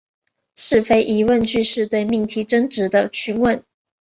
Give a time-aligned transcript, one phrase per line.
[0.55, 3.63] 是非疑问句是对命题真值的询问。